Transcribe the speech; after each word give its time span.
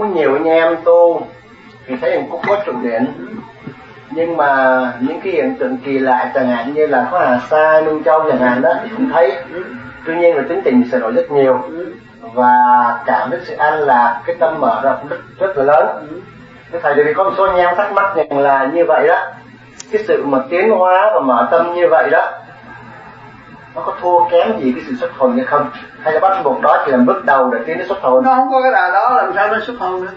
có 0.00 0.06
nhiều 0.06 0.34
anh 0.34 0.44
em 0.44 0.76
tu 0.84 1.26
thì 1.86 1.96
thấy 2.00 2.10
rằng 2.10 2.26
cũng 2.30 2.40
có 2.46 2.56
trụ 2.66 2.72
điện 2.82 3.06
nhưng 4.10 4.36
mà 4.36 4.92
những 5.00 5.20
cái 5.20 5.32
hiện 5.32 5.56
tượng 5.58 5.76
kỳ 5.84 5.98
lạ 5.98 6.30
chẳng 6.34 6.48
hạn 6.48 6.74
như 6.74 6.86
là 6.86 7.08
có 7.10 7.18
hà 7.18 7.40
sa 7.50 7.80
lưu 7.80 8.02
châu 8.04 8.22
chẳng 8.30 8.38
hạn 8.38 8.62
đó 8.62 8.70
thì 8.82 8.90
cũng 8.96 9.10
thấy. 9.12 9.32
Tuy 10.06 10.16
nhiên 10.16 10.36
là 10.36 10.42
tính 10.48 10.60
tình 10.64 10.88
sửa 10.92 11.00
đổi 11.00 11.12
rất 11.12 11.30
nhiều. 11.30 11.58
Và 12.20 12.54
cảm 13.06 13.30
thấy 13.30 13.40
sự 13.44 13.54
an 13.54 13.74
lạc 13.74 14.22
cái 14.26 14.36
tâm 14.38 14.60
mở 14.60 14.80
ra 14.84 14.96
rất, 15.08 15.16
rất 15.38 15.56
là 15.56 15.64
lớn. 15.64 16.06
Cái 16.72 16.80
thầy 16.80 16.94
thì 16.94 17.14
có 17.14 17.24
một 17.24 17.32
số 17.36 17.44
anh 17.44 17.56
em 17.56 17.76
thắc 17.76 17.92
mắc 17.92 18.16
rằng 18.16 18.38
là 18.38 18.70
như 18.74 18.84
vậy 18.88 19.08
đó. 19.08 19.18
Cái 19.92 20.02
sự 20.08 20.24
mà 20.26 20.38
tiến 20.50 20.70
hóa 20.70 21.10
và 21.14 21.20
mở 21.20 21.48
tâm 21.50 21.74
như 21.74 21.88
vậy 21.90 22.10
đó 22.10 22.32
nó 23.74 23.82
có 23.82 23.96
thua 24.00 24.28
kém 24.30 24.60
gì 24.60 24.72
cái 24.72 24.84
sự 24.88 24.94
xuất 25.00 25.10
hồn 25.16 25.36
hay 25.36 25.44
không? 25.44 25.70
Hay 26.00 26.14
là 26.14 26.20
bắt 26.20 26.42
buộc 26.44 26.60
đó 26.60 26.82
chỉ 26.86 26.92
là 26.92 26.98
bước 26.98 27.24
đầu 27.24 27.50
để 27.50 27.58
tiến 27.66 27.78
đến 27.78 27.88
xuất 27.88 27.98
hồn? 28.00 28.24
Nó 28.24 28.34
không 28.34 28.50
có 28.50 28.62
cái 28.62 28.72
đà 28.72 28.90
đó 28.90 29.10
làm 29.16 29.32
sao 29.34 29.48
nó 29.48 29.58
xuất 29.66 29.78
hồn 29.78 30.04
nữa 30.04 30.12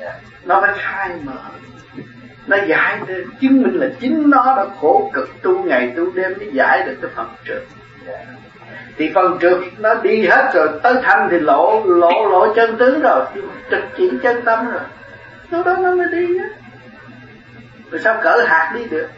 yeah. 0.00 0.14
nó 0.44 0.60
phải 0.60 0.70
khai 0.78 1.10
mở. 1.24 1.32
Nó 2.46 2.56
giải 2.66 2.98
để 3.06 3.14
chứng 3.40 3.62
minh 3.62 3.80
là 3.80 3.86
chính 4.00 4.30
nó 4.30 4.54
đã 4.56 4.66
khổ 4.80 5.10
cực 5.14 5.42
tu 5.42 5.64
ngày 5.64 5.92
tu 5.96 6.10
đêm 6.10 6.34
để 6.40 6.46
giải 6.52 6.82
được 6.86 6.96
cái 7.02 7.10
phần 7.14 7.26
trượt. 7.44 7.62
Yeah. 8.06 8.20
thì 8.98 9.12
phần 9.14 9.38
trượt 9.40 9.58
nó 9.78 9.94
đi 9.94 10.26
hết 10.26 10.50
rồi 10.54 10.68
tới 10.82 10.94
thanh 11.02 11.28
thì 11.30 11.38
lộ 11.38 11.82
lộ 11.86 12.26
lộ 12.30 12.54
chân 12.54 12.76
tướng 12.78 13.00
rồi. 13.00 13.24
Trực 13.70 13.82
chỉ 13.96 14.10
chân 14.22 14.42
tâm 14.42 14.70
rồi. 14.70 14.82
Lúc 15.50 15.66
đó 15.66 15.76
nó 15.76 15.94
mới 15.94 16.06
đi 16.12 16.38
á. 16.38 16.46
Rồi 17.90 18.00
sao 18.04 18.20
cỡ 18.22 18.44
hạt 18.46 18.72
đi 18.74 18.84
được? 18.84 19.08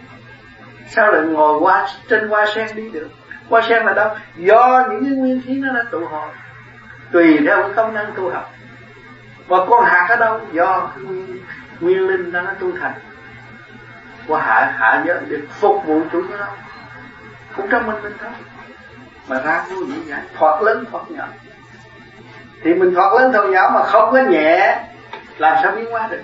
Sao 0.89 1.13
lại 1.13 1.23
ngồi 1.23 1.59
qua 1.61 1.89
trên 2.09 2.29
hoa 2.29 2.47
sen 2.55 2.67
đi 2.75 2.89
được 2.89 3.09
hoa 3.49 3.63
sen 3.69 3.87
là 3.87 3.93
đâu 3.93 4.17
do 4.37 4.87
những 4.91 5.05
cái 5.05 5.13
nguyên 5.13 5.43
khí 5.47 5.55
nó 5.55 5.73
đã 5.73 5.85
tụ 5.91 6.07
hội. 6.07 6.29
Tùy 7.13 7.39
theo 7.47 7.63
cái 7.63 7.73
công 7.77 7.95
năng 7.95 8.13
tu 8.17 8.31
học. 8.31 8.51
Và 9.49 9.59
con 9.71 9.85
hạt 9.85 10.07
ở 10.09 10.17
đâu? 10.17 10.41
Do 10.53 10.91
nguyên, 11.03 11.43
nguyên 11.81 12.09
linh 12.09 12.33
đó 12.33 12.41
nó 12.41 12.51
tu 12.61 12.73
thành. 12.81 12.93
Qua 14.27 14.41
hạ 14.43 14.75
hạ 14.79 15.03
giới 15.07 15.21
để 15.29 15.37
phục 15.51 15.87
vụ 15.87 16.03
chủ 16.13 16.23
nó 16.39 16.47
cũng 17.57 17.69
trong 17.71 17.87
mình 17.87 18.03
mình 18.03 18.13
thôi. 18.21 18.31
Mà 19.29 19.41
ra 19.41 19.65
vô 19.71 19.77
nhẹ 19.77 19.97
giải 20.07 20.23
thoát 20.39 20.63
lớn 20.63 20.85
thoát 20.91 21.11
nhỏ. 21.11 21.25
Thì 22.63 22.75
mình 22.75 22.95
thoát 22.95 23.13
lớn 23.21 23.33
thoát 23.33 23.45
nhỏ 23.45 23.71
mà 23.75 23.83
không 23.83 24.13
có 24.13 24.19
nhẹ 24.19 24.85
làm 25.39 25.57
sao 25.63 25.73
biến 25.77 25.91
hóa 25.91 26.09
được? 26.11 26.23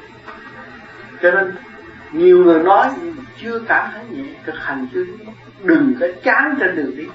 Cho 1.23 1.31
nên 1.31 1.57
nhiều 2.13 2.39
người 2.39 2.63
nói 2.63 2.89
nhưng 3.03 3.15
mà 3.17 3.23
chưa 3.45 3.59
cảm 3.69 3.91
thấy 3.95 4.05
nhẹ 4.11 4.25
thực 4.47 4.55
hành 4.59 4.87
chưa 4.95 5.05
đừng 5.63 5.95
có 6.01 6.07
chán 6.23 6.55
trên 6.61 6.77
đường 6.77 6.97
đi. 6.97 7.09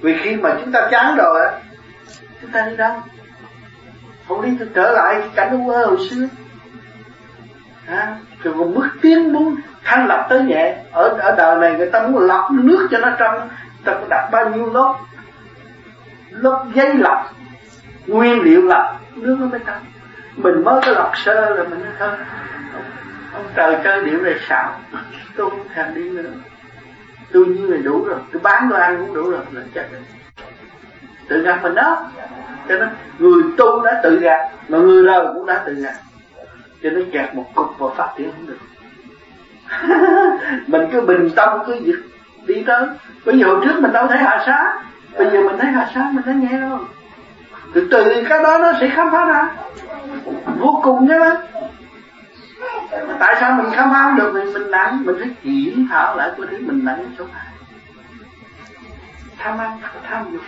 Vì 0.00 0.16
khi 0.22 0.36
mà 0.36 0.50
chúng 0.60 0.72
ta 0.72 0.88
chán 0.90 1.16
rồi 1.16 1.44
á 1.44 1.52
chúng 2.40 2.50
ta 2.50 2.66
đi 2.70 2.76
đâu? 2.76 3.02
Không 4.28 4.42
đi 4.42 4.66
trở 4.74 4.92
lại 4.92 5.14
cái 5.20 5.28
cảnh 5.34 5.50
u 5.50 5.70
hồi 5.70 5.98
xưa. 6.10 6.26
À, 7.86 8.16
rồi 8.42 8.54
còn 8.58 8.74
bước 8.74 8.88
tiến 9.02 9.32
muốn 9.32 9.56
thanh 9.84 10.06
lập 10.06 10.26
tới 10.30 10.42
nhẹ 10.42 10.76
ở 10.92 11.08
ở 11.08 11.34
đời 11.36 11.58
này 11.60 11.78
người 11.78 11.90
ta 11.90 12.06
muốn 12.06 12.26
lọc 12.26 12.50
nước 12.50 12.88
cho 12.90 12.98
nó 12.98 13.10
trong 13.18 13.48
ta 13.84 13.94
có 13.94 14.06
đặt 14.10 14.28
bao 14.32 14.50
nhiêu 14.50 14.72
lớp 14.72 14.94
lớp 16.30 16.64
giấy 16.74 16.94
lọc 16.94 17.32
nguyên 18.06 18.42
liệu 18.42 18.62
lọc 18.62 19.00
nước 19.14 19.36
nó 19.40 19.46
mới 19.46 19.60
trong 19.66 19.78
mình 20.36 20.64
mới 20.64 20.80
có 20.86 20.92
lọc 20.92 21.12
sơ 21.16 21.50
là 21.50 21.64
mình 21.64 21.84
nó 21.84 21.90
thôi 21.98 22.10
ông 23.34 23.46
trời 23.54 23.76
chơi 23.84 24.04
điểm 24.04 24.24
này 24.24 24.34
xạo 24.48 24.80
tôi 25.38 25.50
không 25.50 25.68
thèm 25.74 25.94
đi 25.94 26.10
nữa. 26.10 26.22
Tôi 27.32 27.46
như 27.46 27.66
này 27.66 27.82
đủ 27.82 28.04
rồi, 28.04 28.18
tôi 28.32 28.42
bán 28.42 28.68
tôi 28.70 28.80
ăn 28.80 28.98
cũng 28.98 29.14
đủ 29.14 29.30
rồi, 29.30 29.40
là 29.52 29.62
chết 29.74 29.88
rồi. 29.92 30.00
Tự 31.28 31.42
gạt 31.42 31.60
mình 31.62 31.74
đó. 31.74 32.10
Cho 32.68 32.78
nên, 32.78 32.88
người 33.18 33.42
tu 33.56 33.84
đã 33.84 34.00
tự 34.02 34.20
gạt 34.20 34.50
mà 34.68 34.78
người 34.78 35.04
đời 35.04 35.26
cũng 35.34 35.46
đã 35.46 35.62
tự 35.66 35.74
gạt 35.74 35.94
cho 36.82 36.90
nên 36.90 37.10
gạt 37.10 37.34
một 37.34 37.44
cục 37.54 37.78
và 37.78 37.88
phát 37.96 38.12
triển 38.16 38.32
không 38.32 38.46
được. 38.46 38.58
Mình 40.66 40.88
cứ 40.92 41.00
bình 41.00 41.30
tâm, 41.36 41.58
cứ 41.66 41.76
việc 41.84 41.98
đi 42.46 42.64
tới. 42.66 42.86
Bây 43.24 43.38
giờ 43.38 43.46
hồi 43.46 43.60
trước 43.64 43.80
mình 43.80 43.92
đâu 43.92 44.06
thấy 44.06 44.18
hạ 44.18 44.42
xá 44.46 44.82
bây 45.18 45.30
giờ 45.30 45.40
mình 45.40 45.58
thấy 45.58 45.70
hạ 45.70 45.90
xá 45.94 46.10
mình 46.12 46.22
thấy 46.24 46.34
nhẹ 46.34 46.58
rồi. 46.58 46.78
Từ 47.74 47.88
từ 47.90 48.24
cái 48.28 48.42
đó 48.42 48.58
nó 48.58 48.72
sẽ 48.80 48.88
khám 48.88 49.10
phá 49.12 49.24
ra. 49.24 49.48
Vô 50.58 50.80
cùng 50.82 51.08
chứ 51.08 51.14
mà 51.20 51.36
tại 53.20 53.36
sao 53.40 53.52
mình 53.52 53.72
khám 53.72 53.90
phá 53.90 54.14
được? 54.16 54.32
Mình 54.34 54.52
mình 54.52 54.70
nặng 54.70 55.02
mình 55.04 55.16
phải 55.18 55.30
kiểm 55.42 55.88
thảo 55.90 56.16
lại 56.16 56.30
cái 56.36 56.46
thứ 56.50 56.56
mình 56.66 56.84
nặng 56.84 57.04
chỗ 57.18 57.24
này 57.34 57.46
tham 59.38 59.58
ăn 59.58 59.78
tham 60.02 60.26
dục. 60.32 60.42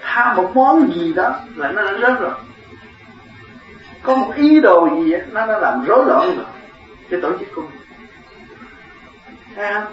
Tham 0.00 0.36
một 0.36 0.50
món 0.54 0.92
gì 0.94 1.12
đó 1.12 1.34
là 1.56 1.68
nó 1.72 1.82
đã 1.82 1.92
rớt 2.00 2.20
rồi. 2.20 2.32
Có 4.02 4.16
một 4.16 4.32
ý 4.34 4.60
đồ 4.60 4.88
gì 4.96 5.12
đó, 5.12 5.18
nó 5.32 5.46
đã 5.46 5.58
làm 5.58 5.84
rối 5.84 6.04
loạn 6.06 6.36
rồi. 6.36 6.46
Cái 7.10 7.20
tổ 7.20 7.38
chức 7.38 7.48
của 7.54 7.62
mình. 7.62 7.80
Thấy 9.56 9.74
không? 9.74 9.92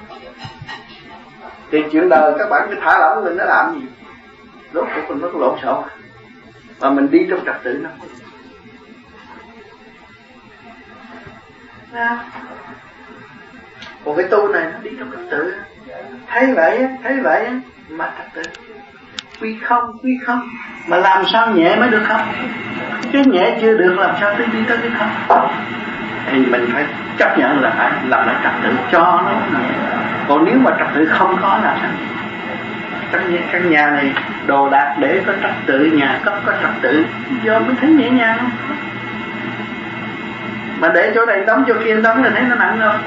Thì 1.72 1.84
chuyện 1.92 2.10
đời 2.10 2.34
các 2.38 2.50
bạn 2.50 2.68
cứ 2.70 2.76
thả 2.82 3.00
lỏng 3.00 3.24
mình 3.24 3.38
nó 3.38 3.46
làm 3.46 3.80
gì? 3.80 3.88
Rốt 4.74 4.88
cuộc 4.96 5.02
mình 5.10 5.22
nó 5.22 5.40
lộn 5.40 5.60
xộn. 5.64 5.84
Mà 6.82 6.90
mình 6.90 7.12
đi 7.12 7.20
trong 7.30 7.46
trật 7.46 7.56
tự 7.64 7.80
nó. 7.84 7.90
Còn 14.06 14.16
cái 14.18 14.26
tu 14.32 14.48
này 14.48 14.64
nó 14.74 14.80
đi 14.84 14.90
trong 15.00 15.12
trật 15.12 15.20
tự? 15.32 15.54
Thấy 16.28 16.54
vậy 16.54 16.88
thấy 17.04 17.20
vậy 17.24 17.50
mà 17.90 18.12
trật 18.18 18.34
tự 18.34 18.42
quy 19.42 19.58
không 19.64 19.98
quy 20.04 20.18
không. 20.26 20.50
Mà 20.88 20.98
làm 20.98 21.26
sao 21.34 21.52
nhẹ 21.52 21.76
mới 21.76 21.90
được 21.90 22.04
không? 22.08 22.22
Cái 23.12 23.26
nhẹ 23.26 23.58
chưa 23.62 23.78
được 23.78 23.96
làm 23.98 24.16
sao 24.22 24.36
tới 24.38 24.48
đi 24.54 24.60
tới 24.68 24.78
cái 24.82 24.92
không? 25.28 25.48
Thì 26.26 26.46
mình 26.46 26.70
phải 26.74 26.86
chấp 27.18 27.38
nhận 27.38 27.62
là 27.62 27.70
phải 27.70 27.92
làm 28.08 28.28
lại 28.28 28.36
trật 28.44 28.54
tự 28.64 28.70
cho 28.92 29.00
nó 29.00 29.60
nhẹ. 29.60 29.70
Còn 30.28 30.46
nếu 30.46 30.58
mà 30.58 30.72
trật 30.80 30.88
tự 30.96 31.06
không 31.06 31.38
có 31.42 31.60
là 31.64 31.78
sao? 31.82 31.92
Căn 33.12 33.34
nhà, 33.34 33.42
căn 33.52 33.70
nhà 33.72 33.90
này 33.90 34.14
đồ 34.46 34.70
đạc 34.70 34.96
để 35.00 35.22
có 35.28 35.34
trật 35.42 35.52
tự 35.66 35.86
nhà 35.86 36.20
cấp 36.24 36.34
có 36.46 36.54
trật 36.62 36.72
tự 36.82 37.06
do 37.44 37.60
mới 37.60 37.76
thấy 37.82 37.90
nhẹ 37.90 38.10
nhàng. 38.10 38.38
không 38.38 38.52
mà 40.80 40.92
để 40.94 41.12
chỗ 41.16 41.26
này 41.26 41.44
đóng 41.48 41.64
chỗ 41.68 41.74
kia 41.84 42.02
đóng 42.02 42.24
là 42.24 42.30
thấy 42.30 42.44
nó 42.50 42.56
nặng 42.56 42.78
không? 42.80 43.02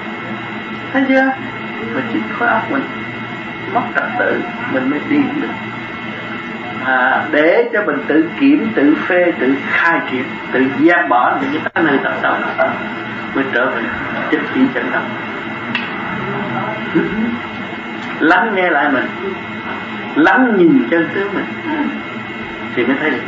Thấy 0.92 1.04
chưa? 1.08 1.30
Mà 1.94 2.00
chỉ 2.12 2.18
khối 2.38 2.48
óc 2.48 2.70
mình 2.70 2.82
mất 3.74 3.82
trật 3.94 4.04
tự 4.18 4.40
mình 4.72 4.90
mới 4.90 5.00
đi 5.08 5.16
được. 5.40 5.48
À, 6.84 7.24
để 7.30 7.68
cho 7.72 7.82
mình 7.82 7.98
tự 8.06 8.30
kiểm 8.40 8.72
tự 8.74 8.96
phê 9.06 9.32
tự 9.40 9.54
khai 9.70 10.00
triển 10.10 10.24
tự 10.52 10.64
giác 10.78 11.06
bỏ 11.08 11.38
những 11.52 11.62
cái 11.74 11.84
nơi 11.84 11.98
tập 12.04 12.14
động 12.22 12.42
mới 13.34 13.44
trở 13.52 13.70
về 13.70 13.82
chính 14.30 14.42
trị 14.54 14.60
chân 14.74 14.84
tâm 14.92 15.02
lắng 18.20 18.52
nghe 18.54 18.70
lại 18.70 18.88
mình. 18.92 19.06
Lắng 20.14 20.54
nhìn 20.56 20.88
chân 20.90 21.08
tướng 21.14 21.34
mình. 21.34 21.44
Thì 22.74 22.84
mới 22.84 22.96
thấy 23.00 23.10
được. 23.10 23.18